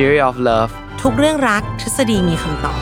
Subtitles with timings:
[0.00, 2.78] Theory of Love ทุกเรื่องรักทฤษฎีมีคำตอบ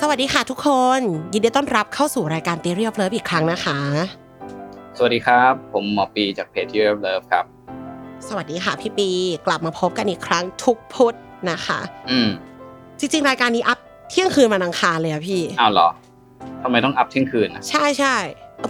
[0.00, 0.68] สวัสดีค่ะทุกค
[0.98, 1.00] น
[1.32, 3.78] ยินดีต้อนรับเข้าสู่รายการ Theory of Love อีกครั้งนะคะ
[4.96, 7.44] สวัสดีครับ ผมหมอปีจากเพจ Theory of Love ครับ
[8.28, 9.08] สวัสดีค่ะพี่ปี
[9.46, 11.14] กลับมาพบกันอีกครั้งทุกพุธ
[11.50, 12.28] นะคะ อืม
[12.98, 13.78] จริงๆ รายการนี้ up
[14.10, 15.88] เที่ยงคืนวันอังคารเลยอะพี่ อ้าวเหรอ
[16.62, 18.16] ทำไมต้อง up เที่ยงคืนนะใช่ใช่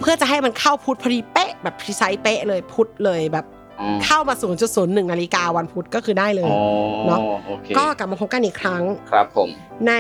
[0.01, 3.62] เพื่อจะให้มันเข้าพุธพอดีเป๊ะแบบ precise เป๊ะเลยพุธเลยแบบอ๋อ
[4.05, 4.35] เข้ามา
[4.73, 6.61] 0.01 นาฬิกาวันพุธก็คือได้เลยอ๋อ
[7.07, 9.49] เนอะโอเคก็กลับมาพบกันอีกครั้งครับผม
[9.89, 9.93] ใน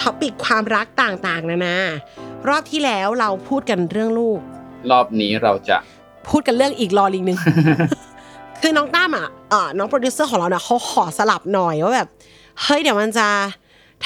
[0.00, 1.76] topic ความรักต่างๆ นะนะ
[2.48, 4.40] รอบที่แล้วเราพูดกันเรื่องลูก
[4.90, 5.76] รอบนี้เราจะ
[6.28, 7.38] พูดกันเรื่องอีกลอลิงหนึ่ง
[8.62, 12.08] คือน้องตั้มอะเอ่อน้องโปรดิวเซอร์ของเราเนี่ยเขาขอสลับหน่อยว่าแบบ
[12.62, 13.28] เฮ้ยเดี๋ยวมันจะ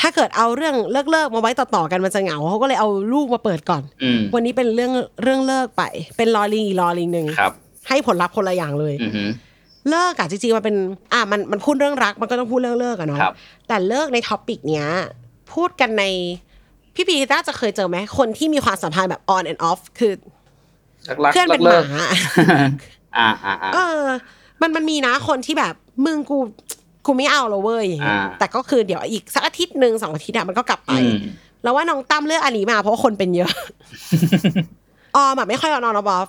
[0.00, 5.82] ถ้าเกิดเอาเรื่องเลิกเลิกๆมาไว้ต่อๆกันมันจะเหงาเขาก็เลยเอาลูกมาเปิดก่อนอืมวันนี้เป็นเรื่องเรื่องเลิกไป
[6.16, 7.52] เป็นลอลิงอีกลอลิงหนึ่งครับ
[7.88, 9.28] ให้ผลลัพธ์คนละอย่างเลยอือหือ
[9.90, 10.76] เลิกอะจริงๆมันเป็น
[11.12, 13.34] อะมันมันพูดเรื่องรัก มันก็ต้องพูดเรื่องเลิกอะเนาะครับ
[13.68, 14.86] แต่เลิกใน topic เนี้ย
[15.52, 16.04] พูดกันใน
[16.94, 20.12] พี่ปีน่าจะเคยเจอไหมคนที่มีความสัมพันธ์แบบ on and off คือ
[21.24, 24.02] รักๆเพื่อนเป็นเลิกหมาๆอ่าอ่าอ่าเออ
[24.60, 25.74] มันมันมีนะคนที่แบบ
[26.06, 26.38] มึงกู
[27.06, 31.18] กูไม่เอาแล้วเว้ยอย่างเงี้ยอ่าแต่ก็คือเดี๋ยวอีกสักอาทิตย์หนึ่งสองอาทิตย์อะมันก็กลับไปอืม
[31.62, 33.52] แล้วว่าน้องตั้มเลือกอันนี้มาเพราะว่าคนเป็นเยอะ
[35.16, 36.28] ออมอะไม่ค่อยออนออฟ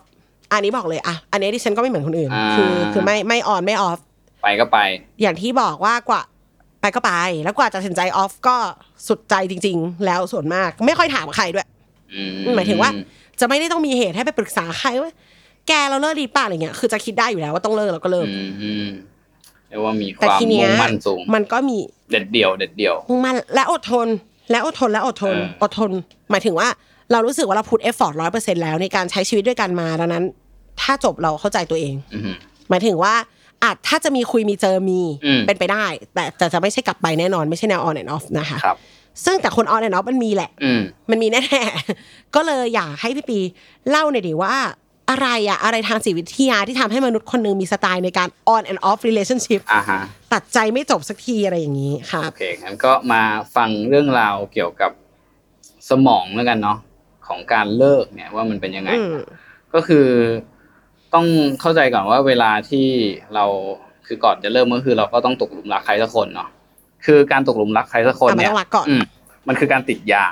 [0.52, 4.00] อันนี้บอกเลยอะอันนี้ดิฉันก็ไม่เหมือนคนอื่นอ่าคือคือไม่ไม่ออนไม่ออฟ
[4.44, 4.80] ไปก็ไป
[5.22, 6.22] อย่างที่บอกว่ากว่า
[6.82, 7.12] ไปก็ไป
[7.44, 8.56] แล้วกว่าจะตัดสินใจออฟก็
[9.08, 11.68] สุดใจจริง ๆ แล้วส่วนมาก ไม่ค่อยถามใครด้วย
[12.14, 12.90] อืมหมายถึงว่า
[13.40, 15.12] จะไม่ได้ต้องมีเหตุให้ไปปรึกษาใครว่า
[15.68, 18.88] แกเราเลิกดีป่ะอะไรเงี้ยคือจะคิดได้อยู่แล้วว่าต้องเลิกเราก็เลิกอืมอืม
[19.70, 21.78] เรียกว่ามีความแต่ทีเนี้ยมุ่งมั่นสูงมันก็มี
[22.12, 24.08] เด็ดเดี่ยว เด็ดเดี่ยวมุ่งมั่นและอดทน
[24.52, 25.92] และอดทนและอดทนเอออดทน
[26.32, 26.68] หมายถึงว่า
[27.12, 30.24] เรารู้สึกว่าเรา put effort ร้อยเปอร์เซ็นต์แล้วในการใช้ชีวิตด้วยกันมาดังนั้น
[30.82, 32.38] ถ้าจบเราเข้าใจตัวเองอือหือ
[32.70, 33.14] หมายถึงว่า
[33.64, 38.78] อาจถ้าจะมีคุยมีเจอมีอืมเป็นไปได้ แต่แต่จะไม่ใช่กลับไปแน่นอนไม่ใช่แนว on and off นะคะครับ
[39.26, 40.82] ซึ่งแต่คน on and off มันมีแหละอืม
[41.12, 43.40] มันมีแน่ๆก็เลยอยากให้พี่ปี
[43.90, 44.56] เล่าหน่อยดิว่า
[45.10, 50.02] อะไรอะอะไรทางจิตวิทยาที่ทำให้มนุษย์คนหนึ่งมีสไตล์ในการ on and off relationship อ่าฮะ
[50.34, 53.22] ตัดใจไม่จบสักทีอะไรอย่างนี้ครัโอบเคงั้นก็มา
[53.56, 54.92] ฟังเรื่องราวเกี่ยวกับ
[55.90, 56.78] สมองแล้วกันเนาะ
[57.28, 59.18] ของการเลิกเนี่ยว่ามันเป็นยังไงอืม
[59.74, 60.08] ก็คือ
[61.14, 61.26] ต้อง
[61.62, 62.88] เข้าใจก่อนว่าเวลาที่
[63.36, 63.46] เรา
[64.08, 66.50] คือก่อนจะเริ่มก็คือเราก็ต้องตกหลุมรักใครสักคนเนาะ
[67.06, 69.04] คือการตกหลุมรักใครสักคนอะมันเนี่ยต้องรักก่อนอืม
[69.48, 70.26] มันคือการติดยา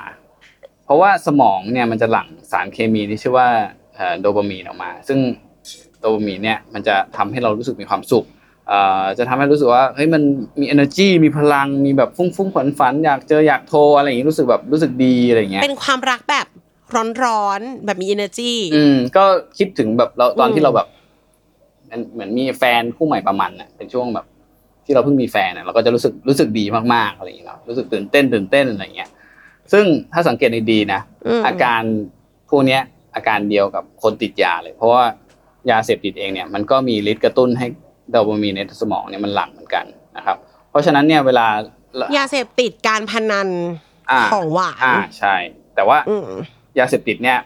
[0.84, 3.48] เพราะว่าสมองเนี่ยมันจะหลั่งสารเคมีที่ชื่อว่า
[3.96, 5.18] เอ่อโดปามีนออกมา ซึ่ง
[6.00, 8.24] โดปามีนเนี่ยมันจะทำให้เรารู้สึกมีความสุข
[8.68, 10.22] เอ่อจะทำให้รู้สึกว่าเฮ้ยมัน
[10.60, 16.46] มี energy มีพลังมีแบบฟุ้งฟุ้งฝันฝันๆอยากเจออยากโทรอะไรอย่างนี้รู้สึกแบบรู้สึกดีอะไรอย่างเงี้ยเป็นความรักแบบ
[17.24, 19.24] ร้อนๆแบบมี energy อืมก็
[19.58, 20.88] คิดถึงแบบเราตอนอืมที่เราแบบ
[21.90, 24.26] มันเหมือนมีแฟนคู่ใหม่ประมาณน่ะเป็นช่วงแบบ
[24.84, 26.64] ที่เราเพิ่งมีแฟนน่ะเราก็จะรู้สึกรู้สึกดี
[26.94, 29.10] มากๆอะไรอย่างเงี้ยเนาะรู้สึกตื่นเต้นตื่นเต้นอะไรอย่างเงี้ย
[29.72, 31.00] ซึ่งถ้าสังเกตดีๆนะ
[31.40, 31.82] มอาการ
[32.50, 32.82] พวกเนี้ย
[33.14, 35.04] อาการเดียวกับคนติดยาเลย เพราะว่า
[35.70, 37.66] ยาเสพติดเองเนี่ยมันก็มีฤทธิ์กระตุ้นให้
[38.10, 39.84] โดปามีนในสมองเนี่ยมันหลั่งเหมือนกัน
[40.16, 40.36] นะครับ
[40.70, 41.46] เพราะฉะนั้นเนี่ยเวลา
[42.16, 43.48] ยาเสพติดการพนัน
[44.10, 45.34] อ่าของหวานอ่าใช่
[45.74, 46.30] แต่ว่าอืม
[46.78, 47.38] ยาเสพติดเนี่ย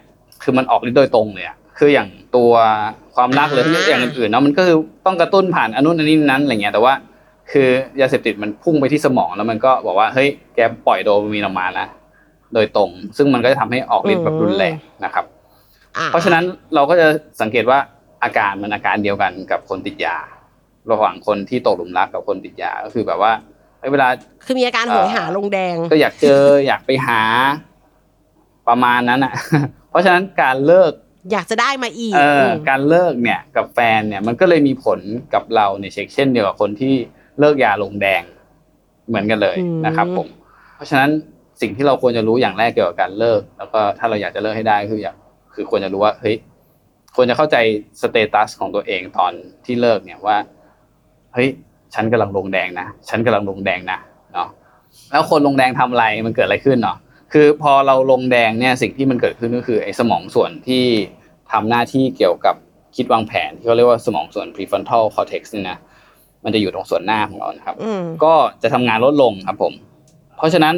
[0.43, 2.53] คือมันออกฤทธิ์โดยตรงเลยอะคืออย่างตัว
[3.15, 6.95] ความรักหรืออ่าอย่างอื่นๆเนาะมันก็คือต้องกระตุ้นผ่านอนนุนอันนี้นั้นอะไรเงี้ยแต่ว่า
[7.53, 7.69] คือ
[8.01, 11.87] ยาเสพติดมันพุ่งไปที่สมองแล้วมันก็บอกว่าเฮ้ยแกปล่อยโดปามีนออกมานะ
[12.55, 14.75] โดยตรง ซึ่งมันก็จะทำให้ออกฤทธิ์แบบรุนแรง
[15.05, 15.25] นะครับ
[15.97, 16.45] อ่เพราะฉะนั้น
[16.75, 17.07] เราก็จะ
[17.41, 17.79] สังเกตว่า
[18.25, 20.17] อาการมันอาการเดียวกันกับคนติดยา
[20.91, 23.33] ระหว่างคนที่ตกหลุมรักกับคนติดยาก็คือแบบว่า
[23.79, 24.09] เฮ้ยเวลา
[24.45, 27.21] คือมีอาการโหยหาลงแดงก็อยากเจออยากไปหา
[28.71, 29.35] ประมาณนั้นอะ
[29.91, 30.93] เพราะฉะนั้นการเลิก
[31.33, 34.99] อยากจะได้มาอีกเออมการเลิกเนี่ยกับแฟนเนี่ยมันก็เลยมีผล
[35.35, 36.95] กับเราในเช็คเช่นเดียวกับคนที่
[37.41, 38.23] เลิกยาลงแดง
[39.09, 39.57] เหมือนกันเลย
[39.87, 40.29] นะครับ ผม
[40.75, 41.11] เพราะฉะนั้น
[41.61, 45.17] สิ่งที่เราควรจะรู้อย่างแรกเกี่ยวกับการเลิก แล้วก็ถ้าเราอยากจะเลิกให้ได้คืออยาก
[45.55, 46.37] คือควรจะรู้ว่าเฮ้ย
[47.17, 47.57] ควรจะเข้าใจ
[48.03, 49.33] สเตตัสของตัวเองตอน
[49.65, 50.37] ที่เลิกเนี่ยว่า
[51.35, 51.49] เฮ้ย
[51.95, 53.99] ฉันกำลังลงแดงนะฉันกำลังลงแดงนะ
[54.33, 54.49] เนาะ
[55.11, 56.97] แล้วคนลงแดงทำอะไรมันเกิดอะไรขึ้นเนาะ
[57.33, 60.85] คือพอเราลงแดงเนี่ยสิ่งที่มันเกิดขึ้นก็คือไอ้สมองส่วนที่
[61.53, 62.55] ทำหน้าที่เกี่ยวกับ
[62.97, 65.79] คิดวางแผนที่เขาเรียกว่าสมองส่วน prefrontal cortex นี่นะ
[66.45, 69.73] มันจะอยู่ตรงส่วนหน้าของเรานะครับอืมก็จะทำงานลดลงครับผม
[70.37, 70.75] เพราะฉะนั้น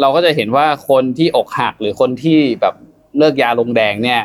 [0.00, 2.74] เราก็จะเห็นว่าคนที่อกหักหรือคนที่แบบ
[3.18, 4.22] เลิกยาลงแดงเนี่ย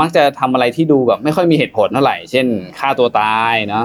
[0.00, 2.46] มักจะทำอะไรที่ดูแบบไม่ค่อยมีเหตุผลเท่าไหร่ เช่น
[2.78, 3.84] ฆ่าตัวตายเนาะ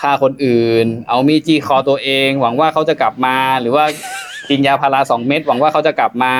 [0.00, 3.84] ฆ่าคนอื่น เอามีดจี้คอตัวเอง หวังว่าเขาจะกลับมา หรือว่า
[4.48, 6.34] กินยาพาราสองเม็ดหวังว่าเขาจะกลับมา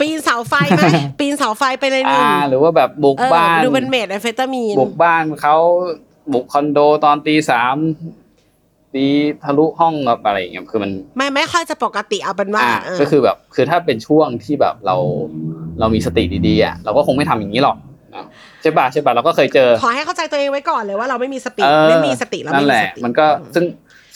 [0.00, 0.86] ปีนเสาไฟไหม
[1.18, 5.56] ปีนเสาไฟไปเลยหนึ่อ่างหรือว่าแบบบุกเออบ้านดูเป็นเมดแอมเฟตามีนบุกบ้านเขา
[6.32, 7.76] บุกคอนโดตอนตีสาม
[8.94, 9.04] ตี
[9.44, 14.96] ทะลุห้องแบบอะไรอย่างเงี้ยคือมัน ไม่ไม่ค่อยจะปกติเอาเป็นว่าอ่าเออก็คือแบบ คือถ้าเป็นช่วงที่แบบเรา
[15.80, 17.76] เรามีสติดีๆอะเราก็คงไม่ทำอย่างนี้หรอก
[18.12, 23.64] เนอะใช่ป่ะใช่ป่ะเราก็เคยเจอ ขอให้เข้าใจตัวเองไว้ก่อนเลยว่าเราไม่มีสติเออไม่มีสติเรานั่ไม่นแหมีละสติมันก็ซึ่ง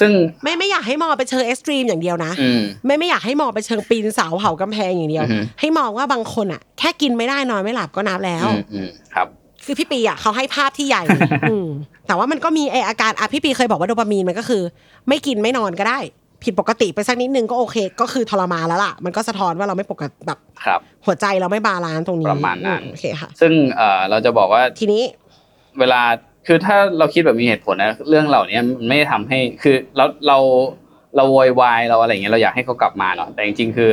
[0.00, 0.12] ซึ่ง
[0.43, 9.26] ไม่ไม่อยากให้มองไปเชิงเอ็กซ์ตรีมอย่างเดียวนะอืมไม่ไม่อยากให้มองไปเชิงปีนเสาเผากำแพงอย่างเดียวอือฮึให้มองว่าบางคนอะ แค่กินไม่ได้นอนไม่หลับก็นับแล้วอืมอืมครับ
[9.64, 11.05] คือพี่ปีอะเขาให้ภาพที่ใหญ่
[11.50, 11.67] อืม
[12.06, 14.62] แต่ว่ามันก็มีไออาการอะพี่ปีเคยบอกว่าโดปามีนมันก็คือ
[15.08, 15.99] ไม่กินไม่นอนก็ได้
[16.44, 25.02] ผิดปกติไปสักนิดนึงก็โอเค ก็คือทรมานแล้วล่ะ มันก็สะท้อนว่าเราไม่ปกติแบบครับหัวใจเราไม่ balance ตรงนี้ประมาณนั้นอืมโอเคค่ะ ซึ่งเอ่อเราจะบอกว่าทีนี้
[25.81, 26.02] เวลา
[26.46, 30.38] คือถ้าเราคิดแบบมีเหตุผลนะเรื่องเหล่านี้มันไม่ได้ทำให้คือเราเรา
[31.16, 33.92] เราโวยวายเราอะไรอย่างเงี้ยเราอยากให้เขากลับมาเนาะแต่จริงๆ คือ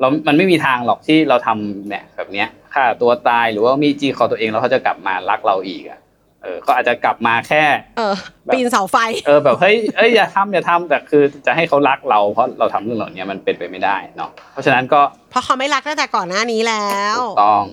[0.00, 7.62] เรามันไม่มีทางหรอกที่เราทำเนี่ยแบบเนี้ยฆ่าตัวตายหรือว่ามีดจี้คอตัวเองแล้วเขาจะกลับมารักเราอีกอะเออเขาอาจจะกลับมาแค่
[7.98, 8.14] เออ
[8.44, 8.96] แบบปีนเสาไฟ
[9.26, 15.00] เออแบบเฮ้ยเอ้ยอย่าทำอย่าทำแต่คือจะให้เขารักเราเพราะเราทำเรื่องเหล่านี้มันเป็นไปไม่ได้เนาะเพราะฉะนั้นก็
[15.30, 17.64] เพราะเขาไม่รักตั้งแต่ก่อนหน้านี้แล้วถูกต้อง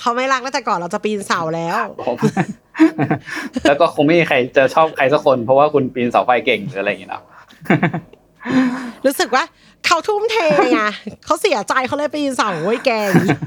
[0.00, 1.76] เขาไม่รักตั้งแต่ก่อนเราจะปีนเสาแล้ว
[2.06, 2.16] ผม
[3.68, 7.22] แล้วก็คงไม่มีใครจะชอบใครสักคน เพราะว่าคุณปีนเสาไฟเก่งหรืออะไรอย่างเงี้ยเนาะ
[9.06, 9.44] รู้สึกว่า
[9.86, 10.36] เขาทุ่มเท
[10.72, 10.80] ไง
[11.24, 13.38] เขาเสียใจเขาเลยปีนเสาไฟอุ๊ยแกอย่างงี้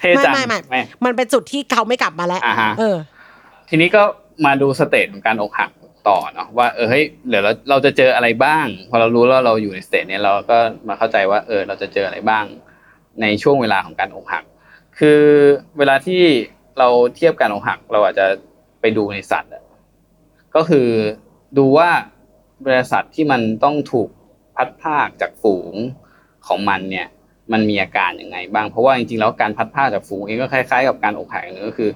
[0.00, 2.96] เท่จังไม่ไม่ไม่มันเป็นจุดที่เขาไม่กลับมาแล้วอ่าฮะเออ
[3.68, 4.02] ทีนี้ก็
[4.46, 5.70] มาดู stage ของการอกหัก
[6.08, 10.58] ต่อเนาะว่าเออเฮ้ยเดี๋ยวเราเราจะเจออะไรบ้าง พอเรารู้แล้วเราอยู่ใน stage เนี้ยเราก็
[10.88, 12.44] มาเข้าใจว่าเออเราจะเจออะไรบ้าง
[13.20, 14.44] ในช่วงเวลาของการอกหัก
[14.98, 15.22] คือ
[15.78, 16.22] เวลาที่
[16.78, 18.26] เราเทียบการอกหัก เราอาจจะ
[18.80, 19.52] ไปดูในสัตว์
[20.54, 20.88] ก็คือ
[21.58, 21.90] ดูว่า
[22.64, 24.08] บริษัทที่มันต้องถูก
[24.56, 25.74] พัดพากจากฝูง
[26.46, 27.06] ของมันเนี่ย
[27.52, 31.90] มันมีอาการยังไงบ้างเพราะว่าจริงๆแล้วการพัดพาจากฝูงเองก็คล้ายๆกับการอกหักนึงก็คือ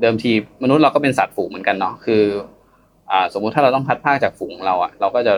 [0.00, 2.22] เดิมทีมนุษย์เราก็เป็นสัตว์ฝูงเหมือนกันเนาะคือ
[3.10, 5.34] อสมมุติถ้าเราต้องพัดพากจากฝูงเราอะเราก็จะ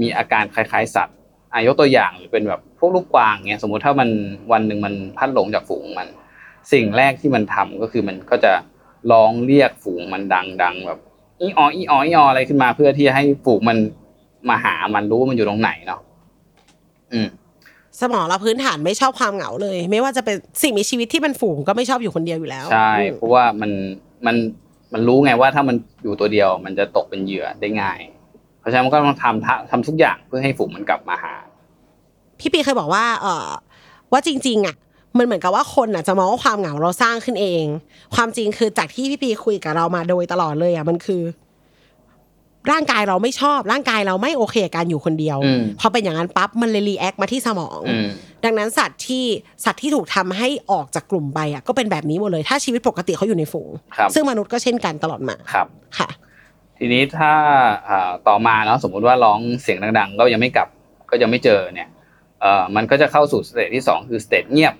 [0.00, 1.16] มีอาการคล้ายๆ สัตว์
[1.52, 4.08] อายกตัวอย่างหรือเป็นแบบพวกลูกกวางเงี้ยสมมุติถ้ามัน
[4.52, 6.08] วันหนึ่งมันพัดหลงจากฝูงมัน
[6.72, 8.52] สิ่งแรกที่มันทำก็คือมันก็จะ
[9.12, 11.00] ร้องเรียกฝูงมันดังๆแบบ
[11.40, 13.78] อีอออีอออีอออะไรขึ้นมาเพื่อที่จะให้ฝูงมัน
[14.48, 16.00] มาหามันรู้ว่ามันอยู่ตรงไหนเนาะ
[17.12, 17.28] อืม
[18.00, 23.70] สมองเราพื้นฐานไม่ชอบความเหงาเลย ไม่ว่าจะเป็นสิ่งมีชีวิตที่มันฝูงก็ไม่ชอบอยู่คนเดียวอยู่แล้ว ใช่อืมเพราะว่ามัน
[24.26, 24.36] มัน
[24.92, 28.00] มันรู้ไงว่าถ้ามันอยู่ตัวเดียว มันจะตกเป็นเหยื่อได้ง่าย
[28.60, 31.34] เพราะฉะนั้นมันก็ต้องทำทำทำทุกอย่างเพื่อให้ฝูงมันกลับมาหา
[32.40, 33.48] พี่ปีเคยบอกว่า เออ
[34.12, 34.76] ว่าจริง ๆ อะ
[35.18, 37.64] มันเหมือนกับว่าคนอะจะมองว่าความเหงาเราสร้างขึ้นเอง
[38.14, 41.22] ความจริงคือจากที่พี่ปีคุยกับเรามาโดยตลอดเลยอะมันคือ
[42.70, 48.06] ร่างกายเราไม่ชอบ ร่างกายเราไม่โอเคกับการอยู่คนเดียวอืมพอเป็นอย่างนั้นปั๊บมันเลย react มาที่สมองอืม
[48.44, 49.24] ดังนั้นสัตว์ที่
[49.64, 55.66] สัตว์ที่ถูกทำให้ออกจากกลุ่มไปอะก็เป็นแบบนี้หมดเลยถ้าชีวิตปกติเขาอยู่ในฝูงครับซึ่งมนุษย์ก็เช่นกันตลอดมาครับ
[55.98, 56.08] ค่ะ
[56.78, 57.32] ทีนี้ถ้า
[57.88, 60.68] อ่าต่อมาเนาะสมมุติว่าร้องเสียงดัง ๆ ก็ยังไม่กลับ
[61.10, 61.88] ก็ยังไม่เจอเนี่ย
[62.40, 64.74] เอ่อมันก็จะเข้าสู่ stage ที่สองคือ stage เงียบ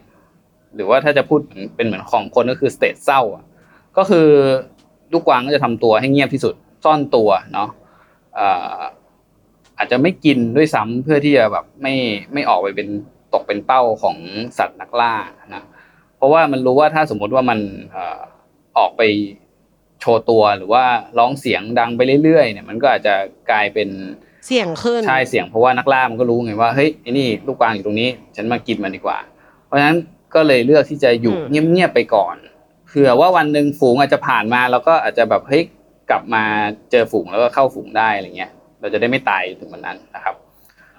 [0.74, 3.44] หรือว่าถ้าจะพูดเหมือนเป็นเหมือนของคนก็คือ stage เศร้าอะ
[3.96, 4.26] ก็คือ
[5.12, 7.68] ลูกกวางก็จะทำตัวให้เงียบที่สุด ซ่อนตัวเนาะ
[8.34, 8.78] เอ่อ
[9.78, 11.94] อาจจะไม่กินด้วยซ้ำเพื่อที่จะแบบไม่
[12.32, 12.88] ไม่ออกไปเป็น
[13.34, 14.16] ตกเป็นเป้าของ
[14.58, 15.14] สัตว์นักล่า
[15.54, 15.64] นะ
[16.16, 17.58] เพราะว่ามันรู้ว่าถ้าสมมติว่ามัน
[17.92, 18.20] เอ่อ
[18.78, 19.02] ออกไป
[20.00, 20.84] โชว์ตัวหรือว่า
[21.18, 23.14] ร้องเสียงดังไปเรื่อยๆเนี่ยมันก็อาจจะ
[23.50, 23.88] กลายเป็น
[24.46, 29.18] เสี่ยงขึ้นใช่เสียงเพราะว่านักล่ามันก็รู้ไงว่าเฮ้ยไอ้นี่ลูกกวางอยู่ตรงนี้ ฉันมากินมันดีกว่า
[29.66, 29.96] เพราะฉะนั้น
[30.34, 32.36] ก็เลยเลือกที่จะอยู่อืมเงียบๆไปก่อน
[32.86, 35.64] เผื่อว่าวันหนึ่งฝูงอาจจะผ่านมา แล้วก็อาจจะแบบเฮ้ย
[36.10, 36.42] กลับมา
[36.90, 40.34] เจอฝูงแล้วก็เข้าฝูงได้อะไรเงี้ย เราจะได้ไม่ตายถึงวันนั้นนะครับ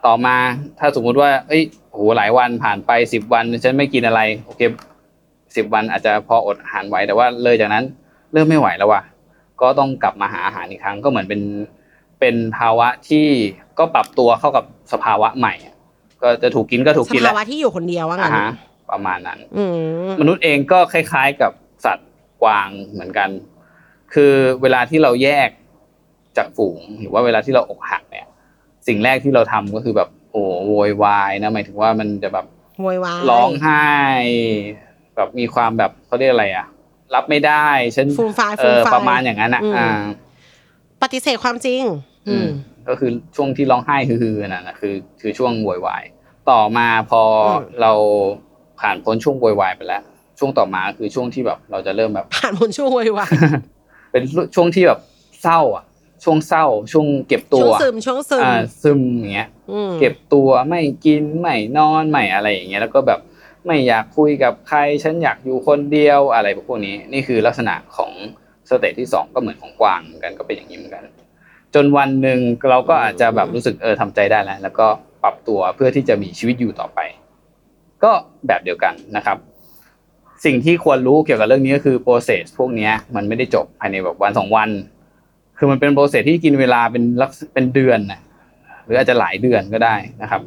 [0.05, 0.35] ตต่อมา
[0.79, 4.61] ถ้าสมมุติว่าเอ้ยโอ้โหหลายวันผ่านไปสิบวันฉันไม่กินอะไรโอเค
[5.55, 7.83] สิบวันอาจจะพออดอาหารไหวแต่ว่าเลยจากนั้น
[8.33, 9.01] เริ่มไม่ไหวแล้วว่ะ
[9.61, 11.41] ก็ต้องกลับมาหาอาหารอีกครั้งก็เหมือนเป็น
[12.19, 13.25] เป็นภาวะที่
[13.79, 15.75] ก็ปรับตัวเข้ากับสภาวะใหม่อะ
[16.23, 18.51] ก็จะถูกกินก็ถูกสกินแหภาละวะที่อยู่คนเดียวว่างั้อ่านฮะ
[18.91, 21.51] ประมาณนั้นอืมมนุษย์เองก็คล้าย ๆกับ
[21.85, 22.09] สัตว์
[22.43, 23.29] กวางเหมือนกัน
[24.19, 25.50] คือเวลาที่เราแยก
[26.38, 28.27] จากฝูงหรือว่าเวลาที่เราอกหักเนี่ย
[28.88, 32.45] สิ่งแรกที่เราทำก็คือแบบโอ้โวยวายนะหมายถึงว่ามันจะแบบ
[32.81, 33.88] โวยวายร้องไห้
[35.15, 36.67] แบบมีความแบบเขาเรียกอะไรอะ
[37.15, 39.89] รับไม่ได้ฉันฟูมฟายเอฟูมอฟายประมาณอย่างนั้นอะอืมอ่า
[41.01, 41.81] ปฏิเสธความจริง
[42.27, 42.47] อืม
[42.88, 46.03] ก็คือช่วงที่ร้องไห้ฮือๆนั่นนะคือ คือช่วงโวยวาย
[46.50, 47.91] ต่อมาพออมเรา
[48.79, 50.03] ผ่านพ้นช่วงโวยวายไปแล้ว
[50.39, 53.31] ช่วงต่อมาคือช่วงที่แบบเราจะเริ่มแบบผ่านพ้นช่วงโวยวาย
[54.11, 54.23] เป็น
[54.55, 54.99] ช่วงที่แบบ
[55.41, 55.85] เศร้าอะ
[56.23, 63.19] ช่วงเศร้า ช่วงเก็บตัช่ววงซึมช่วงซึมอ่าซึมอย่างเงี้ยอืมเก็บตัวไม่กินไม่นอนไม่อะไรอย่างเงี้ยแล้วก็แบบ
[63.65, 68.11] ไม่อยากคุยกับใครฉันอยากอยู่คนเดียวอะไรพวกนี้ นี่คือลักษณะของ
[68.69, 71.03] สเตจที่สองก็เหมือนของกวางเหมือนกันก็เป็นอย่างนี้เหมือนกัน
[71.75, 74.87] จนวันหนึ่งเราก็อาจจะแบบรู้สึกเออทำใจได้แล้วแล้วก็
[75.23, 76.99] ปรับตัวเพื่อที่จะมีชีวิตอยู่ต่อไป
[78.03, 78.11] ก็
[78.47, 79.37] แบบเดียวกันนะครับ
[80.46, 84.70] สิ่งที่ควรรู้เกี่ยวกับเรื่องนี้ก็คือ process พวกนี้มันไม่ได้จบภายในแบบวันสองวัน
[85.58, 88.22] คือมันเป็น process ที่กินเวลาเป็นลักเป็นเดือนนะ
[88.86, 90.41] หรืออาจจะหลายเดือนก็ได้นะครับ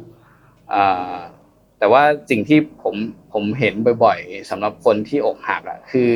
[1.79, 2.95] แต่ว่าสิ่งที่ผม
[3.33, 6.11] ผมเห็นบ่อยๆสำหรับคนที่อกหักอะคือ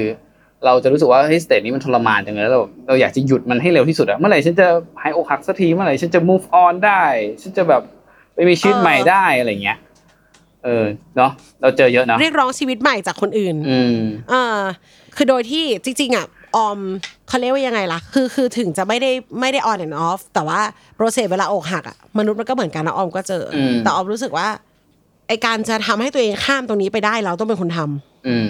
[0.66, 4.68] เราจะรู้สึกว่าเฮ้ย stage นี้มันทรมานจังเลยแล้วเราเราอยากจะหยุดมันให้เร็วที่สุดอะเมื่อไหร่ฉันจะ
[5.02, 7.04] หายอกหักสักทีเมื่อไหร่ฉันจะ move on ได้
[7.42, 7.82] ฉันจะแบบ
[8.34, 9.78] ไปมีชีวิตใหม่ได้อะไรเงี้ย
[10.66, 10.86] เออ
[11.18, 11.32] เนาะ
[11.62, 13.98] เราเจอเยอะเนาะเรียกร้องชีวิตใหม่จากคนอื่น อืม
[14.30, 14.60] เออ
[15.16, 16.80] คือโดยที่จริงๆอะออม
[17.28, 20.60] เขาเรียกว่ายังไงล่ะ คือคือถึงจะไม่ได้ไม่ได้ on and off แต่ว่า
[20.96, 24.48] process เวลาอกหักอะมนุษย์มันก็เหมือนกันนะออมก็เจออมแต่ออมรู้สึกว่า
[25.28, 28.50] ไอการจะทำให้ตัวเองข้ามตรงนี้ไปได้เราต้องเป็นคนทำอืม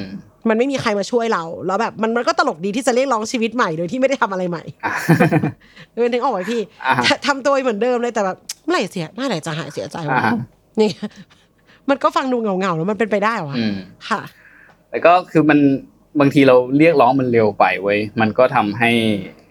[0.50, 4.94] มันไม่มีใครมาช่วยเรา แล้วแบบมันมันก็ตลกดีที่จะเรียกร้องชีวิตใหม่โดยที่ไม่ได้ทำอะไรใหม่อะ
[5.96, 10.34] เออนึกออกไหมพี่อ่าฮะทำทำตัวเหมือนเดิมเลยแต่แบบเมื่อไหร่เสียเมื่อไหร่จะหายเสียใจวะอ่าฮะ
[10.80, 10.90] นี่
[11.90, 13.76] มันก็ฟังดูเหงาๆแล้วมันเป็นไปได้วะอืม
[14.10, 14.22] ค่ะ
[14.90, 15.60] แต่ก็คือมัน
[16.20, 18.92] บางทีเราเรียกร้องมันเร็วไปเว้ยมันก็ทำให้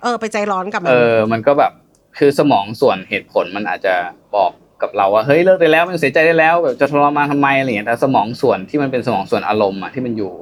[0.03, 1.73] เออ ไปใจร้อนกับมัเออ มันก็แบบ
[2.19, 3.95] คือสมองส่วนเหตุผลมันอาจจะ
[4.35, 4.51] บอก
[4.83, 10.33] กับเราว่าเฮ้ยเลิกได้แล้วมันเสียใจได้แล้วแบบจะทรมานทำไมอะไรอย่างเงี้ยแต่สมองส่วนที่มันเป็นสมองส่วนอารมณ์อะที่มันอยู่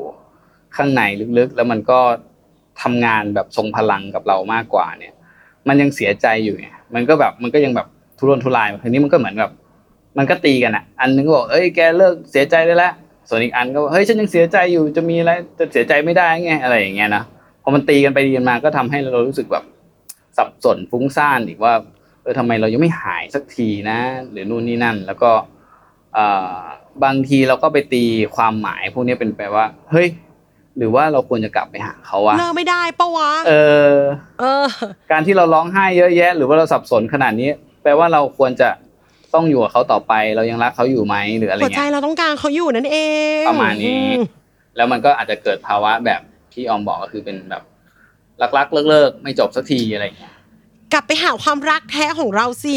[0.77, 1.03] ข้างใน
[1.39, 2.01] ลึกๆ แล้วมันก็
[2.83, 5.15] ทำงานแบบทรงพลังกับเรามากกว่าเนี่ย
[5.69, 7.87] มันยังเสียใจอยู่ไงมันก็แบบมันก็ยังแบบ
[8.19, 9.53] ทุรนทุรายทีนี้มันก็เหมือนแบบ
[10.19, 12.93] มันก็ตีกันอะ อันนึงก็บอกเอ้ยแกเลิกเสียใจได้แล้ว
[13.29, 17.23] ส่วนอีกอันก็บอกเฮ้ยฉันยังเสียใจอยู่จะมีอะไรจะเสียใจไม่ได้ไงอะไรอย่างเงี้ยนะ
[17.63, 19.65] พอมันตีกันไปตีกันมาก็ทำให้เรารู้สึกแบบ
[20.37, 21.75] สับสนฟุ้งซ่านอีกว่า
[22.23, 23.99] เออทำไมเรายังไม่หายสักทีนะ
[24.31, 25.31] หรือนู่นนี่นั่น แล้วก็
[26.15, 26.27] เอ่
[26.57, 26.59] อ
[27.05, 28.05] บางทีเราก็ไปตี
[28.37, 30.09] ความหมายพวกนี้เป็นแปลว่า เฮ้ย
[30.79, 33.53] หรือว่าเราควรจะกลับไปหาเขาวะเลิกไม่ได้ปะวะเอ
[33.95, 33.97] อ
[34.41, 34.65] เออ
[35.11, 37.51] การที่เราร้องไห้เยอะแยะ หรือว่าเราสับสนขนาดนี้
[37.83, 38.69] แปลว่าเราควรจะ
[39.35, 42.99] ต้องอยู่กับเขาต่อไปเรายังรักเขาอยู่ไหมหรืออะไรหัวใจเงี้ยเราต้องการเขาอยู่นั่นเอ
[43.43, 44.23] งประมาณนี้ อืม
[44.77, 46.21] แล้วมันก็อาจจะเกิดภาวะแบบ
[46.53, 47.63] ที่ออมบอกก็คือเป็นแบบ
[48.59, 50.35] รักๆเลิกๆไม่จบสักทีอะไรเงี้ย
[50.93, 52.75] กลับไปหาความรักแท้ของเราสิ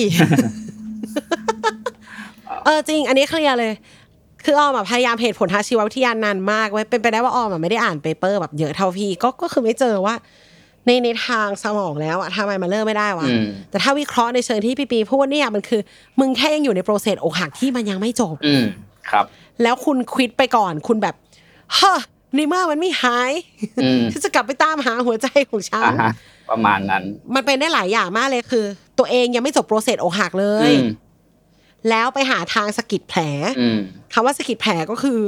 [2.65, 3.73] เออจริง อันนี้เคลียร์เลย
[4.45, 10.15] คือออมอะพยายามเหตุผลทางชีววิทยานานมากไว้ยเป็นไปได้ว่าออมอะไม่ได้อ่าน paper แบบเยอะเท่าพี่ก็ก็คือไม่เจอว่า
[10.85, 15.81] ในในทางสมองแล้วอะทำไมมันเลิกไม่ได้วะอืมแต่ถ้าวิเคราะห์ในเชิงที่พี่ปีพูดเนี่ยมันคือ
[16.19, 18.65] มึงแค่ยังอยู่ใน process อกหักที่มันยังไม่จบอืม
[19.09, 19.25] ครับ
[19.63, 21.15] แล้วคุณ quit ไปก่อน คุณแบบ
[21.73, 21.99] เฮ้อ
[22.35, 23.31] ในเมื่อมันไม่หาย
[23.83, 26.11] อืมฉันจะกลับไปตามหาหัวใจของฉันอ่าฮะ
[26.49, 27.03] ประมาณนั้น
[27.35, 28.65] มันเป็นได้หลายอย่างมากเลยคือ
[28.99, 30.87] ตัวเองยังไม่จบโปรเซสอกหักเลยอืม
[31.89, 33.19] แล้วไปหาทางสะกิดแผล
[33.59, 33.79] อืม
[34.13, 35.19] คำว่าสะกิดแผลก็คือ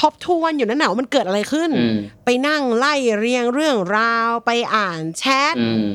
[0.00, 5.86] ทบทวนอยู่นั่นหนาว่ามันเกิดอะไรขึ้นอืมไปนั่งไล่เรียงเรื่องราวไปอ่านแชทอืม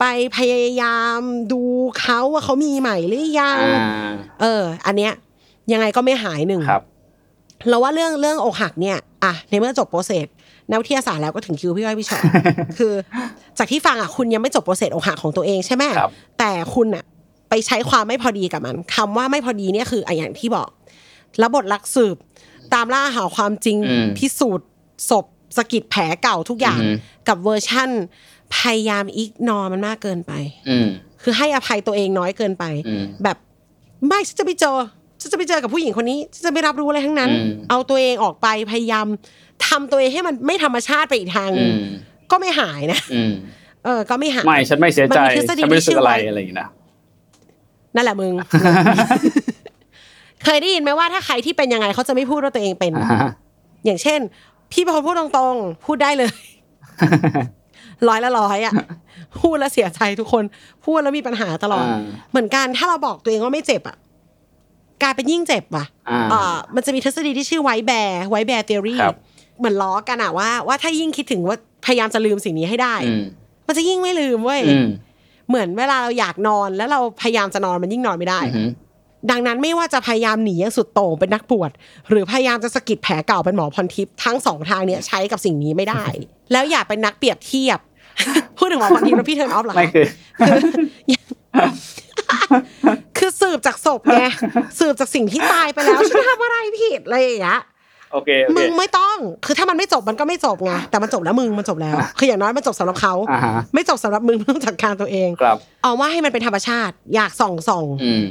[0.00, 0.04] ไป
[0.36, 1.20] พยายาม
[1.52, 1.62] ดู
[2.00, 5.12] เขาว่าเขามีใหม่หรือยังอ่าเออ อันเนี้ย
[5.72, 6.82] ยังไงก็ไม่หายหนึ่งครับ
[7.68, 10.26] เราว่าเรื่องเรื่องอกหักเนี่ยอะในเมื่อจบโปรเซส
[10.70, 12.22] นักวิทยาศาสตร์แล้วก็ถึงคิวพี่อ้อยพี่ชอต
[12.78, 12.92] คือ
[13.58, 17.04] จากที่ฟังอะคุณยังไม่จบ process อกหักของตัวเองใช่ไหมครับแต่คุณอะ
[17.48, 22.16] ไปใช้ความไม่พอดีกับมันคำว่าไม่พอดีเนี่ยคืออะอย่างที่บอกับบทนักสืบ
[22.74, 24.68] ตามล่าหาความจริงอืมพิสูจน์
[25.10, 25.24] ศพ
[25.56, 26.96] สะกิดแผลเก่าทุกอย่างอือฮึ
[27.28, 27.90] กับเวอร์ชั่น
[28.56, 30.32] พยายาม ignore มันมากเกินไป
[30.68, 30.86] อืม
[31.22, 33.36] คือให้อภัยตัวเองน้อยเกินไปอืมแบบ
[34.06, 34.76] ไม่ฉันจะไปเจอ
[35.20, 39.06] ฉันจะไปเจอกับผู้หญิงคนนี้ฉันจะไม่รับรู้อะไรทั้งนั้นอืมเอาตัวเองออกไปพยายาม
[39.66, 41.86] ทำตัวเองให้มันไม่ธรรมชาติไปอีกทางหอืนึ่งม
[42.30, 43.32] ก็ไม่หายนะอืม
[43.84, 46.68] เออ ก็ไม่หายไม่ฉันไม่เสียใจมันมีทฤษฎีฉันไม่รู้สึกอะไรที่ชื่อว่าอะไรอย่างงี้นะ
[47.94, 48.32] นั่นแหละมึง
[50.44, 53.30] เคยได้ยินไหมว่าถ้าใครที่เป็นยังไงเขาจะไม่พูดว่าตัวเองเป็นอ่าฮะ
[53.84, 54.20] อย่างเช่น
[54.72, 56.32] พี่เป็นคนพูดตรงๆ พูดได้เลย
[58.08, 58.74] ร้อยละร้อยอะ
[59.40, 60.44] พูดแล้วเสียใจทุกคน
[60.84, 63.96] พูดแล้วมีปัญหาตลอดอ่าเหมือนกันถ้าเราบอกตัวเองว่าไม่เจ็บอะ
[65.02, 69.16] กลายเป็นยิ่งเจ็บว่ะอ่าอ่ามันจะมีทฤษฎีที่ชื่อ white bear white bear theory ครับ
[69.58, 73.24] เหมือนล้อกันอะว่าว่าถ้ายิ่งคิดถึงว่าพยายามจะลืมสิ่งนี้ให้ได้อืม
[73.66, 74.88] มันจะยิ่งไม่ลืมเว้ยอืม
[75.48, 78.68] เหมือนเวลาเราอยากนอนแล้วเราพยายามจะนอนมันยิ่งนอนไม่ได้อือหือ
[79.30, 81.70] ดังนั้นไม่ว่าจะพยายามหนีอย่างสุดโต่งเป็นนักบวช
[82.08, 86.04] หรือพยายามจะสะกิดแผลเก่าเป็นหมอพรทิพย์ทั้งสองทางเนี้ยใช้กับสิ่งนี้ไม่ได้
[86.52, 87.78] แล้วอย่าเป็นนักเปรียบเทียบ
[88.58, 90.06] พูดถึงหมอพรทิพย์แล้วพี่ turn off เหรอคะไม่คือ
[93.18, 94.24] คือสืบจากศพไง
[94.80, 97.62] สืบจากสิ่งที่ตายไปแล้วฉันทำอะไรผิดอะไรอย่างเงี้ย
[98.12, 108.24] โอเคโอเคมึงไม่ต้อง คือถ้ามันไม่จบมันก็ไม่จบไงแต่มันจบแล้วมึงมันจบแล้ว คืออย่างน้อยมันจบสำหรับเขาอ่าฮะไม่จบสำหรับมึงมึงต้องจัดการตัวเองครับเอาว่าให้มันเป็นธรรมชาติ อยากส่องส่องอืม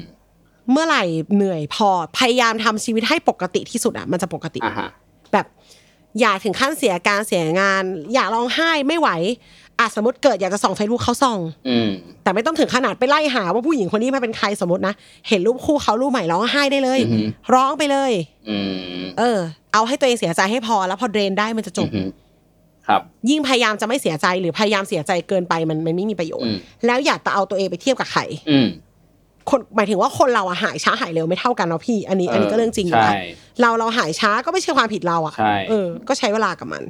[0.71, 1.03] เมื่อไหร่
[1.36, 4.89] เหนื่อยพอพยายามทำชีวิตให้ปกติที่สุดอะมันจะปกติอ่าฮะ
[5.33, 5.45] แบบ
[6.19, 7.83] อย่าถึงขั้นเสียการเสียงาน
[8.13, 9.09] อย่าร้องไห้ไม่ไหว
[9.79, 11.89] อะสมมติเกิดอยากจะส่องเฟซบุ๊กเขาส่องอืม
[12.24, 14.93] แต่ไม่ต้องถึงขนาดไปไล่หาว่าผู้หญิงคนนี้มาเป็นใครสมมตินะ
[15.27, 18.12] เห็นรูปคู่เขารูปใหม่ร้องไห้ได้เลยอือหือร้องไปเลย
[18.50, 18.57] อื
[19.01, 19.39] มเออ
[19.74, 22.09] เอาให้ตัวเองเสียใจให้พอแล้วพอเดรนได้มันจะจบอือหือ
[22.88, 28.21] ครับ ยิ่งพยายามจะไม่เสียใจหรือพยายามเสียใจเกินไปมันมันไม่มีประโยชอืน์มแล้วอย่าจะเอาตัวเองไปเทียบกับใคร
[28.51, 28.67] อืม
[29.49, 33.19] คนหมายถึงว่าคนเราอะหายช้าหายเร็วไม่เท่ากันเนาะพี่ อันนี้อันนี้ก็เรื่องจริงอยู่ใช่
[33.61, 36.83] แล้วเราเราหายช้าก็ไม่ใช่ความผิดเราอะใช่เออ ก็ใช้เวลากับมัน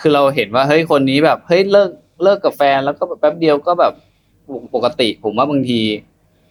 [0.00, 1.90] คือเราเห็นว่าเฮ้ยคนนี้แบบเฮ้ยเลิก
[2.22, 3.92] เลิกกับแฟนแล้วก็แบบแป๊บเดียวก็แบบ
[4.74, 5.80] ปกติ ผมว่าบางที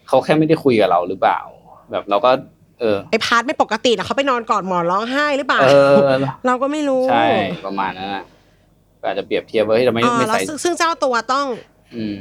[0.08, 1.40] เขาแค่ไม่ได้คุยกับเราหรือเปล่า
[1.92, 2.32] แบบเราก็
[2.80, 5.98] เออไอ้ part ไม่ปกตินะเขาไปนอนกอดหมอนร้องไห้หรือเปล่าเออ
[6.46, 7.28] เราก็ไม่รู้ใช่
[7.66, 8.24] ประมาณนั้นนะ
[9.02, 11.48] ก็อาจจะเปรียบเทียบว่าเฮ้ยเราไม่อ่าไม่แล้วใส่ซึ่งซึ่งเจ้าตัวต้อง
[11.96, 12.16] อืม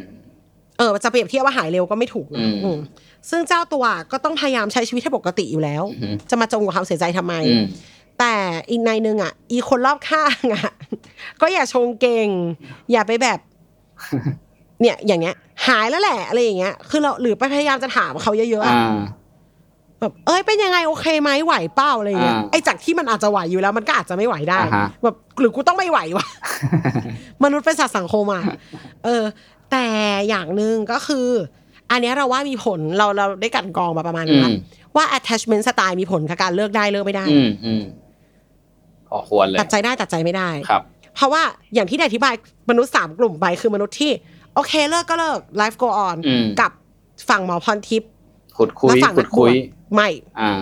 [0.79, 2.79] เออจะเปรียบเทียบว่าหายเร็วก็ไม่ถูกนะอืมอืม
[3.31, 7.65] ซึ่งเจ้าตัวก็ต้องพยายามใช้ชีวิตให้ปกติอยู่แล้วอือหือจะมาจมกับความเสียใจทำไมอืม
[8.19, 8.35] แต่
[8.71, 10.73] อีกในหนึ่งอะ อีคนรอบข้างอะ
[11.41, 12.29] ก็อย่าชงเก่ง
[12.93, 13.39] อย่าไปแบบ
[14.81, 19.09] เนี่ยอย่างเงี้ย หายแล้วแหละอะไรอย่างเงี้ย คือเราหรือไปพยายามจะถามเขาเยอะๆอ่าอะ
[20.01, 26.27] แบบเอ้ยเป็นยังไงโอเคไหมไหวเป้าอะไรอย่างเงี้ยอ่าไอ้จากที่มันอาจจะไหวอยู่แล้ว มันก็อาจจะไม่ไหวได้อ่าฮะแบบหรือกูต้องไม่ไหววะ
[27.45, 28.43] มนุษย์เป็นสัตว์สังคมอะ
[29.05, 29.25] เออ
[29.71, 29.87] แต่
[30.29, 31.29] อย่างหนึ่งก็คือ
[31.91, 34.57] อันเนี้ยเราว่ามีผลเราเราได้กลันกรองมาประมาณนึงละอืม
[34.97, 37.83] ว่า attachment style มีผลกับการเลิกได้เลิกไม่ได้อืมอืม
[39.09, 40.83] พอควรเลยตัดใจได้ตัดใจไม่ได้ครับ
[41.15, 41.43] เพราะว่า
[41.75, 42.35] อย่างที่ได้อธิบาย
[42.71, 44.13] มนุษย์สามกลุ่มไปคือมนุษย์ที่
[44.55, 46.73] โอเคเลิกก็เลิก life go on อืมกับ
[47.29, 48.11] ฝั่งหมอพรทิพย์
[48.57, 49.57] ขุดคุและยฝั่งขุนัดกบคุวยช
[49.95, 50.09] ไม่
[50.41, 50.53] อ่า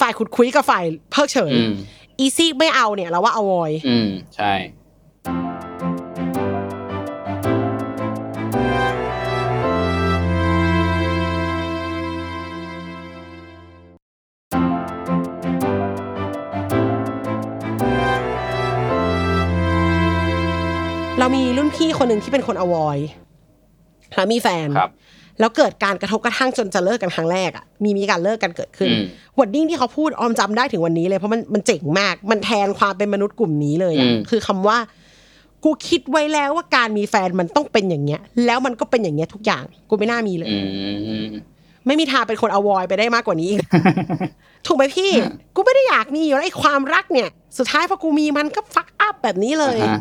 [0.00, 1.72] ฝ่ายขุดคุยกับฝ่ายเพิกเฉยอืม
[2.18, 4.83] ไอ้ที่ไม่เอาเนี่ยเราว่า avoid อืมใช่เรามีรุ่น
[21.76, 23.02] พี่คนหนึ่งที่เป็นคน avoid
[24.16, 24.90] แล้วมีแฟนครับ
[25.40, 29.04] แล้วเกิดการกระทบกระทั่งจนจะเลิกกันครั้งแรกอะมีมีการเลิกกันเกิดขึ้นอืม
[29.38, 34.78] วอดดิ้งที่เขาพูดออมจำได้ถึงวันนี้เลยเพราะมันมันเจ๋งมาก มันแทนความเป็นมนุษย์กลุ่มนี้เลยอะอืมคือคำว่า
[35.64, 40.58] กูคิดไว้แล้วว่าการมีแฟนมันต้องเป็นอย่างเงี้ย แล้วมันก็เป็นอย่างเงี้ยทุกอย่าง กูไม่น่ามีเลยอื
[41.24, 41.26] ม
[41.86, 43.60] ไม่มีทางเป็นคนอวอยไปได้มากกว่านี้อีก
[44.66, 45.10] ถูกไหมพี่
[45.54, 50.00] กูไม่ได้อยากมีอยู่แล้วไอ้ความรักเนี่ย สุดท้ายพอกูมีมันก็ fuck up แบบนี้เลยอ่าฮะ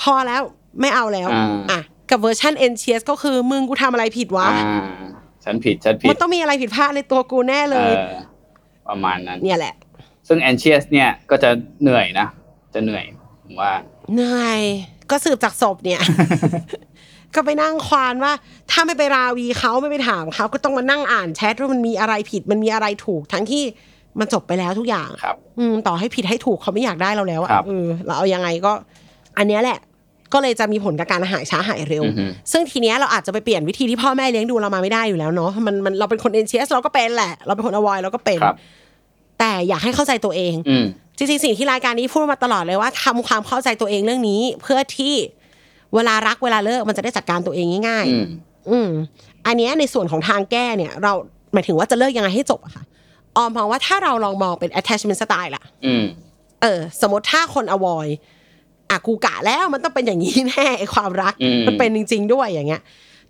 [0.00, 0.42] พอแล้ว
[0.80, 4.84] ไม่เอาแล้ว อ่า อะ กับเวอร์ชัน anxious ก็คือมึงกูทำอะไรผิดวะ อ่า
[5.44, 8.16] ฉันผิดฉันผิดมันต้องมีอะไรผิดพลาดในตัวกูแน่เลย ออ
[8.88, 9.74] ประมาณนั้น เนี่ยแหละ
[10.28, 11.50] ซึ่ง anxious เนี่ยก็จะ
[11.82, 12.26] เหนื่อยนะ
[12.74, 13.04] จะเหนื่อย
[13.44, 13.72] ผมว่า
[14.14, 14.60] เหนื่อย
[15.10, 16.00] ก็สืบจากศพเนี่ย
[17.34, 18.32] ก็ไปนั่งควานว่า
[18.70, 23.62] ถ้าไม่ไปราวีเขาไม่ไปถามเขาก็ต้องมานั่งอ่านแชทว่ามันมีอะไรผิดมันมีอะไรถูก ทั้งที่
[24.18, 28.72] มันจบไปแล้วทุกอย่างครับอืมต่อให้ผิดให้ถูกเขาไม่อยากได้เราแล้วอะครับ เออเราเอายังไงก็
[29.38, 29.78] อันเนี้ยแหละ
[30.32, 38.56] ก็เลยจะมีผลกับการหายช้าหายเร็วอือฮึซึ่งทีเนี้ยเราอาจจะไปเปลี่ยนวิธีที่พ่อแม่เลี้ยงดูเรามาไม่ได้อยู่แล้วเนาะมันมันเราเป็นคนเอ็นเชสเราก็เป็นแหละ เราเป็นคนอวอยเราก็เป็นครับ
[39.38, 40.84] แต่อยากให้เข้าใจตัวเองอืม
[41.16, 45.14] จริงๆสิ่งที่รายการนี้พูดมาตลอดเลยว่าทำความเข้าใจตัวเองเรื่องนี้ เพื่อที่
[45.94, 48.88] เวลารักเวลาเลิกมันจะได้จัดการตัวเองง่ายอืมๆอืม
[49.46, 51.12] อันเนี้ยในส่วนของทางแก้เนี่ย เรา
[51.52, 52.84] หมายถึงว่าจะเลิกยังไงให้จบอะค่ะ
[53.36, 56.04] ออมมองว่าถ้าเราลองมองเป็น attachment style ล่ะอืม
[56.62, 58.10] เออ สมมติถ้าคน avoid
[58.90, 62.82] อะกูกะแล้วมันต้องเป็นอย่างนี้แน่ไอ้ความรักอืมมันเป็นจริง ๆ ด้วยอย่างเงี้ย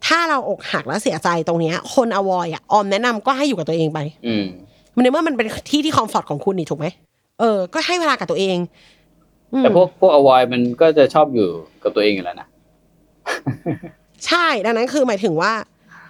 [0.06, 4.44] ถ้าเราอกหักแล้วเสียใจตรงเนี้ย คน avoid อะออมแนะนำก็ให้อยู่กับตัวเองไปอืม
[4.94, 6.86] มันในเมื่อมันเป็นที่ที่คอมฟอร์ตของคุณนี่ถูกไหม
[7.40, 8.58] เออ ก็ให้เวลากับตัวเอง
[9.52, 11.48] อืมแต่พวกพวก avoid มันก็จะชอบอยู่
[11.82, 12.48] กับตัวเองอยู่แล้วนะ
[14.26, 15.52] ใช่ดังนั้นคือหมายถึงว่า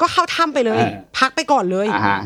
[0.00, 2.20] ก็เข้าถ้ำไปเลยเออพักไปก่อนเลยอ่าฮะ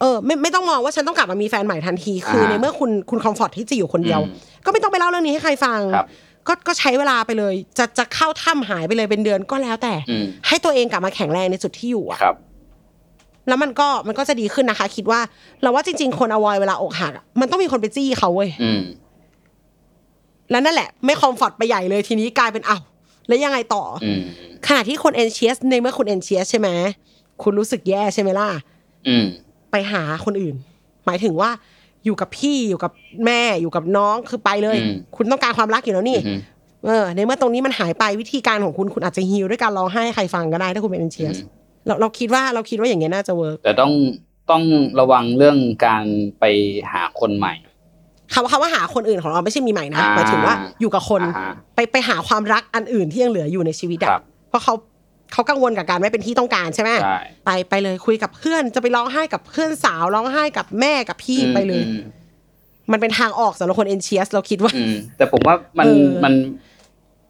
[0.00, 6.06] เออไม่ไม่ต้องมองว่าฉันต้องกลับมามีแฟนใหม่ทันที คืออ่าในเมื่อคุณคุณคอมฟอร์ตที่จะอยู่คนเดียวอืมก็ไม่ต้องไปเล่าเรื่องนี้ให้ใครฟังครับ
[6.48, 12.36] ก็ก็ใช้เวลาไปเลย จะจะเข้าถ้ำหายไปเลยเป็นเดือนก็แล้วแต่อืมให้ตัวเองกลับมาแข็งแรงในจุดที่อยู่อะครับ
[13.48, 15.20] แล้วมันก็มันก็จะดีขึ้นนะคะ คิดว่า
[15.62, 18.82] เราว่าจริง ๆ คนอวอยเวลาอกหักอะมันต้องมีคนไปจี้เขาเว้ยอืม
[20.50, 22.82] แล้วนั่นแหละ ไม่ comfort ไปใหญ่เลยทีนี้กลายเป็นอ้าว
[23.28, 24.20] แล้วยังไงต่อออืม
[24.66, 26.68] ขณะที่คน anxious ในเมื่อคุณ anxious ใช่ไหม
[27.42, 28.48] คุณรู้สึกแย่ใช่ไหมล่ะ
[29.08, 29.24] อืม
[29.70, 30.56] ไปหาคนอื่น
[31.06, 31.50] หมายถึงว่า
[32.04, 32.92] อยู่กับพี่อยู่กับ
[33.26, 36.38] แม่อยู่กับน้องคือไปเลยอืมคุณต้องการความรักอยู่แล้วนี่อืม
[36.86, 41.48] เออในเมื่อตรงนี้มันหายไปวิธีการของคุณคุณอาจจะ heal ด้วยการร้องไห้ให้ใครฟังก็ได้ถ้าคุณเป็น anxious อืม
[41.86, 43.92] เราเราคิดว่าเราคิดว่าอย่างเงี้ยน่าจะ workแต่ต้อง
[44.50, 44.62] ต้อง
[45.00, 46.04] ระวังเรื่องการ
[46.40, 46.44] ไป
[46.92, 47.54] หาคนใหม่
[48.34, 54.74] คำว่าคำว่าหาคนอื่นของเราไม่ใช่มีใหม่นะอ่าหมายถึงว่าอยู่กับคนอ่าฮะไปไปหาความรักอันอื่นที่ยังเหลืออยู่ในชีวิตครัอะบเพราะเขา
[55.32, 62.00] เขากังวลกับการไม่เป็นที่ต้องการใช่ไหมใช่ไปไปเลยคุยกับเพื่อนจะไปร้องไห้กับเพื่อนสาวร้องไห้กับแม่กับพี่ไปเลยอืม
[62.92, 66.34] มันเป็นทางออกสำหรับคนเอนเชียสเราคิดว่าอืมแต่ผมว่ามันเออมัน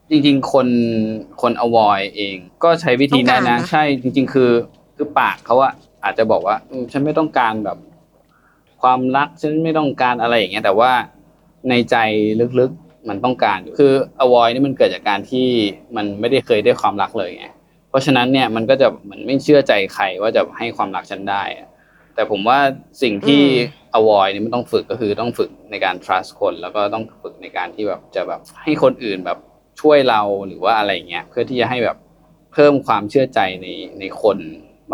[0.09, 0.67] จริง ๆ คน
[1.41, 4.51] คน avoid เอง ก็ใช้วิธีนั้นต้องการนะนะใช่จริง ๆ คือ
[4.95, 7.77] คือปากเขาอะอาจจะบอกว่าอืมฉันไม่ต้องการแบบ
[8.81, 10.91] ความรักฉันไม่ต้องการอะไรอย่างเงี้ยแต่ว่า
[11.69, 11.95] ในใจ
[12.59, 15.47] ลึกๆมันต้องการอยู่คือ avoid นี่มันเกิดจากการที่
[15.95, 17.47] มันไม่ได้เคยได้ความรักเลยไง
[17.91, 21.67] เพราะฉะนั้นเนี่ยมันก็จะเหมือนไม่เชื่อใจใครว่าจะให้ความรักฉันได้อะ
[22.15, 22.59] แต่ผมว่า
[23.01, 23.41] สิ่งที่
[23.97, 29.39] avoid นี่มันต้องฝึกก็คือต้องฝึกในการ trust คนแล้วก็ต้องฝึกในการที่แบบจะแบบให้คนอื่นแบบ
[29.81, 31.97] ช่วยเราหรือว่าอะไรอย่างเงี้ยเพื่อที่จะให้แบบ
[32.53, 33.67] เพิ่มความเชื่อใจใน
[33.99, 34.37] ในคน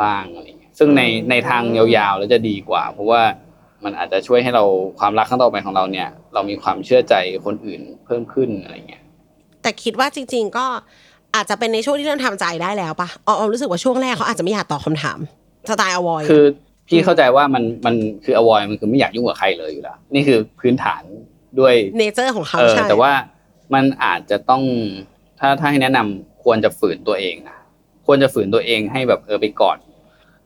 [0.01, 3.21] บ้างอะไรอย่างเงี้ยซึ่งในในทางยาวๆแล้วจะดีกว่า เพราะว่า
[3.83, 4.63] มันอาจจะช่วยให้เรา
[4.99, 9.03] ความรักครั้งต่อไปของเราเนี่ย เรามีความเชื่อใจคนอื่นเพิ่มขึ้นอะไรเงี้ย
[9.61, 10.65] แต่คิดว่าจริง ๆก็
[11.37, 15.19] อาจจะเป็นในช่วงที่เริ่มทำใจได้แล้วปะออออมรู้สึกว่าช่วงแรกเขาอาจจะไม่อยากตอบคำถาม
[15.69, 16.43] สไตล์อวอยคือ
[16.87, 21.03] พี่เข้าใจว่ามันมันคือ avoid มันคือไม่อยากยุ่งกับใครเลยอยู่แล้วนี่คือพื้นฐาน
[21.59, 23.11] ด้วยเนเจอร์ของเขาเออใช่แต่ว่า
[23.73, 24.63] มันอาจจะต้อง
[25.39, 27.57] ถ้าถ้าให้แนะนำควรจะฝืนตัวเองนะ
[28.05, 29.77] ควรจะฝืนตัวเองให้แบบเออไปกอด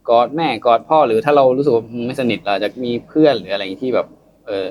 [0.10, 4.08] กอดแม่กอดพ่อหรือถ้าเรารู้สึกว่าไม่สนิทเราจะมีเพื่อนหรืออะไรที่แบบ
[4.48, 4.68] เออ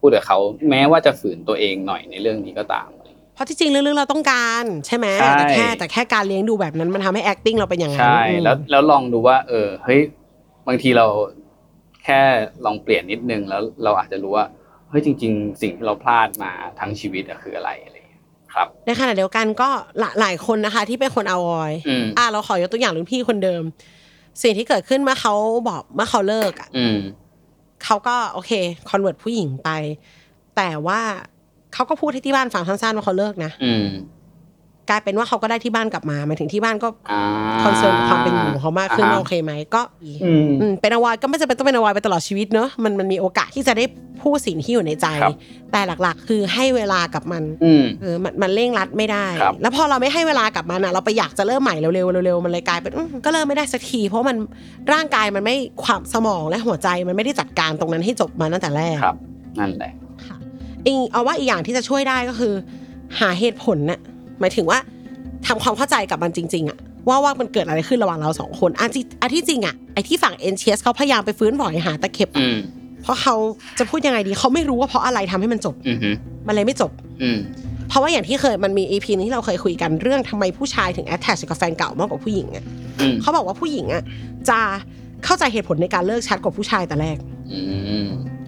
[0.00, 0.38] พูดกับเขา
[0.70, 2.88] แม้ว่าจะฝืนตัวเองหน่อยในเรื่องนี้ก็ตาม
[3.34, 10.00] เพราะที่จริงเรื่องๆเราต้องการใช่ไหมใช่ แต่แค่แต่แค่การเลี้ยงดูแบบนั้นมันทำให้ acting เราเป็นอย่างนั้นใช่อืม แล้วแล้วลองดูว่า เออเฮ้ย
[10.68, 11.06] บางทีเรา
[12.04, 12.20] แค่
[12.64, 14.46] ลองเปลี่ยนนิดนึงแล้วเราอาจจะรู้ว่า
[14.88, 18.22] เฮ้ยจริง ๆ สิ่งที่เราพลาดมาทั้งชีวิตอะคืออะไรอะไรอย่างเงี้ย
[18.54, 19.68] ครับ ในขณะเดียวกันก็
[19.98, 23.62] หลาหลายคนนะคะ ที่เป็นคนอวอย อืมอะเราขอยกตัวอย่างรุ่นพี่คนเดิม
[24.42, 25.34] สิ่งที่เกิดขึ้นเมื่อเขา
[25.68, 26.98] บอกเมื่อเขาเลิกอะอืม
[27.84, 28.52] เขาก็โอเค
[28.90, 29.70] คอนเวิร์ตผู้หญิงไป
[30.56, 31.00] แต่ว่า
[31.74, 33.86] เขาก็พูดให้ที่บ้านฟังสั้นๆว่าเขาเลิกนะอืม
[34.90, 37.20] กลายเป็นว่าเขาก็ได้ที่บ้านกลับมาหมายถึงที่บ้านก็อ่า
[37.64, 39.80] คอนเซิร์นกับความเป็นอยู่ของเขามากขึ้นว่าโอเคไหมก็
[40.24, 43.84] อืมอืมเป็นอวอยก็ไม่จำเป็นต้องเป็นอวอยไปตลอดชีวิตเนอะมันมันมีโอกาสที่จะได้
[44.22, 45.34] พูดสิ่งที่อยู่ในใจครับ
[45.72, 54.36] แต่หลักๆ คือให้เวลากับมันอืมเออมันมันเร่งรัดไม่ได้ครับแล้วพอเราไม่ให้เวลากับมันอะเราไปอยากจะเริ่มใหม่เร็วๆเร็วๆมันเลยกลายเป็นอืมก็เริ่มไม่ได้สักทีเพราะมัน
[54.92, 59.16] ร่างกายมันไม่ความสมองและหัวใจมันไม่ได้จัดการตรงนั้นให้จบมาตั้งแต่แรกครับ
[59.60, 59.92] นั่นแหละ
[60.84, 62.52] ค่ะอีกเอาว่าอีกอย่างที่จะช่วยได้ก็คือ
[63.20, 63.98] หาเหตุผลน่ะ
[64.40, 64.78] หมายถึงว่า
[65.46, 72.58] ทำความเข้าใจกับมันจริง ๆอะว่าว่ามันเกิดอะไรขึ้นระหว่างเราสองคนอันที่อันที่จริงอะไอที่ฝั่งเอ็นเชสเขาพยายามไปฟื้นบ่อยหาตะเข็บอะอืม
[73.02, 73.34] เพราะเขา
[73.78, 76.10] จะพูดยังไงดีเขาไม่รู้ว่าเพราะอะไรทำให้มันจบอืมฮึ
[76.46, 76.90] มันเลยไม่จบ
[77.22, 77.38] อืม
[77.88, 82.64] เพราะว่าอย่างที่เคยมันมีอีพีนึงที่เราเคยคุยกันเรื่องทำไมผู้ชายถึงแอ t แทชกับแฟนเก่ามากกว่าผู้หญิงอะ
[83.00, 84.02] อืมเขาบอกว่าผู้หญิงอะ
[84.48, 84.58] จะ
[85.24, 87.18] เข้าใจเหตุผลในการเลิกชัดกว่าผู้ชายแต่แรก
[87.52, 87.58] อื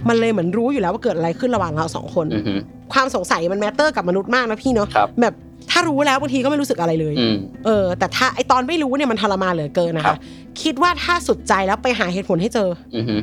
[0.06, 2.54] มมันเลยเหมือนรู้อยู่แล้วว่าเกิดอะไรขึ้นระหว่างเราสองคนอืมฮึ
[2.92, 5.34] ความสงสัยมันแมตเตอร์กับมนุษย์มากนะพี่เนาะครับแบบ
[5.70, 10.18] ถ้ารู้แล้วบางทีก็ไม่รู้สึกอะไรเลยอืมเออ แต่ถ้าไอตอนไม่รู้เนี่ยมันทรมานเหลือเกินนะครัคะบ
[10.62, 13.16] คิดว่าถ้าสุดใจแล้วไปหาเหตุผลให้เจออืมฮึ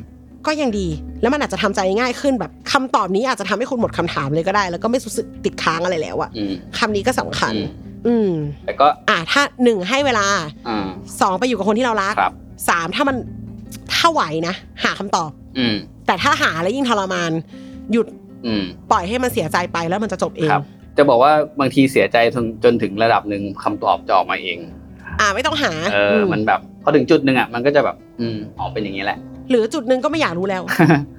[0.46, 0.88] ก็ยังดี
[1.22, 7.70] แล้วมันอาจจะทำใจง่ายขึ้นแบบคำตอบนี้อาจจะทำให้คุณหมดคำถามเลยก็ได้ แล้วก็ไม่รู้สึกติดค้างอะไรแล้วอะอืมคำนี้ก็สำคัญอืม
[8.08, 8.32] อืม
[8.66, 10.26] แต่ก็ อะถ้าหนึ่งให้เวลา
[10.68, 10.88] อ่า
[11.22, 12.34] สองไปอยู่กับคนที่เรารักครับ
[12.70, 13.16] สามถ้ามัน
[13.94, 17.32] ถ้าไหวนะหาคำตอบ อืม แต่ถ้าหาแล้วยิ่งทรมาน
[17.92, 18.08] หยุด
[18.46, 20.64] อืมปล่อยให้มันเสียใจไปแล้วมันจะจบเอง ครับ
[20.98, 24.58] จะบอกว่าบางทีเสียใจจนจนถึงระดับหนึ่งคำตอบจะออกมาเอง
[25.20, 29.18] อ่าไม่ต้องหาเอออมมันแบบพอถึงจุดหนึ่งอะมันก็จะแบบอืมออกเป็นอย่างนี้แหละ
[29.50, 30.64] หรือจุดหนึ่งก็ไม่อยากรู้แล้ว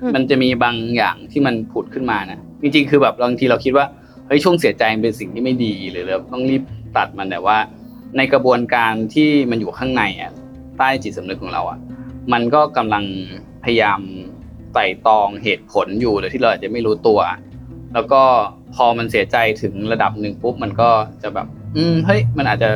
[0.02, 3.86] อืม มันจะมีบางอย่างที่มันผุดขึ้นมานะจริงๆ คือแบบบางทีเราคิดว่า
[4.26, 6.62] เฮ้ยช่วงเสียใจมันเป็นสิ่งที่ไม่ดีหรือเราต้องรีบ
[6.96, 7.58] ตัดมันแต่ว่า
[8.16, 10.32] ในกระบวนการที่มันอยู่ข้างในอะ
[10.78, 11.78] ใต้จิตสำนึกของเราอะ
[12.32, 13.04] มันก็กำลัง
[13.64, 14.00] พยายาม
[14.74, 17.20] ไต่ตองเหตุผลอยู่โดยที่เราอาจจะไม่รู้ตัว
[17.94, 18.22] แล้วก็
[18.74, 20.90] พอมันเสียใจถึงระดับหนึ่งปุ๊บมันก็
[21.22, 22.70] จะแบบ อืมเฮ้ยมันอาจจะ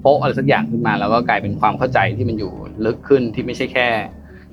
[0.00, 2.52] โป๊ะอะไรสักอย่างขึ้นมา แล้วก็กลายเป็นความเข้าใจที่มันอยู่
[2.84, 3.88] ลึกขึ้นที่ไม่ใช่แค่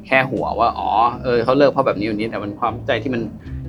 [0.08, 0.90] แค่หัวว่าอ๋อ
[1.24, 3.22] เออเขาเลิกเพราะแบบนี้แบบนี้แต่มันความใจที่มัน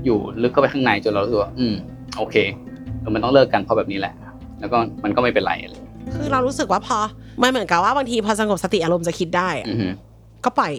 [0.05, 1.75] อยู่ลึกเข้าไปข้างในจนเรารู้สึกว่าอืม
[2.19, 2.37] โอเค
[3.01, 4.15] เออมันต้องเลิกกันเพราะแบบนี้แหละ
[4.61, 5.75] แล้วก็มันก็ไม่เป็นไรอะไร
[6.15, 6.99] คือเรารู้สึกว่าพอ
[7.43, 9.89] มันเหมือนกับว่าบางทีพอสงบสติอารมณ์จะคิดได้อะอือฮึ
[10.45, 10.73] ก็ปล่อย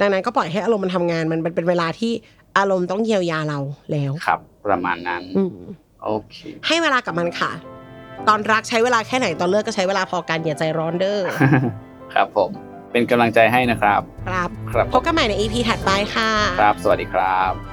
[0.00, 2.12] ดังนั้นก็ปล่อยให้อารมณ์มันทำงานมันเป็นเป็นเวลาที่
[2.58, 3.58] อารมณ์ต้องเยียวยาเรา
[3.92, 5.56] แล้วครับ ประมาณนั้นอืม
[6.04, 7.52] โอเค ให้เวลากับมันค่ะ
[8.28, 11.20] ตอนรักใช้เวลาแค่ไหนตอนเลิกก็ใช้เวลาพอกันอย่าใจร้อนเด้อ
[12.14, 12.50] ครับผม
[12.92, 17.71] เป็นกำลังใจให้นะครับ ครับครับพบกันใหม่ใน EP ถัดไปค่ะ ครับ สวัสดีครับ